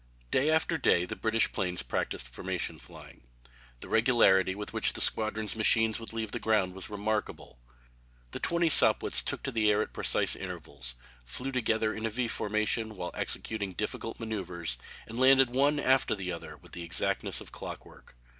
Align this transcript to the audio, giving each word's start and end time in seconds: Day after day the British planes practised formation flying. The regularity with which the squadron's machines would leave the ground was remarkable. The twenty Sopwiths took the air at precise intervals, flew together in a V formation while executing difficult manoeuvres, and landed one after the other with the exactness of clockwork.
Day 0.31 0.49
after 0.49 0.79
day 0.79 1.05
the 1.05 1.15
British 1.15 1.51
planes 1.51 1.83
practised 1.83 2.27
formation 2.27 2.79
flying. 2.79 3.21
The 3.81 3.87
regularity 3.87 4.55
with 4.55 4.73
which 4.73 4.93
the 4.93 4.99
squadron's 4.99 5.55
machines 5.55 5.99
would 5.99 6.11
leave 6.11 6.31
the 6.31 6.39
ground 6.39 6.73
was 6.73 6.89
remarkable. 6.89 7.59
The 8.31 8.39
twenty 8.39 8.67
Sopwiths 8.67 9.21
took 9.21 9.43
the 9.43 9.69
air 9.69 9.83
at 9.83 9.93
precise 9.93 10.35
intervals, 10.35 10.95
flew 11.23 11.51
together 11.51 11.93
in 11.93 12.07
a 12.07 12.09
V 12.09 12.27
formation 12.27 12.95
while 12.95 13.11
executing 13.13 13.73
difficult 13.73 14.19
manoeuvres, 14.19 14.79
and 15.05 15.19
landed 15.19 15.51
one 15.51 15.79
after 15.79 16.15
the 16.15 16.31
other 16.31 16.57
with 16.57 16.71
the 16.71 16.81
exactness 16.83 17.39
of 17.39 17.51
clockwork. 17.51 18.17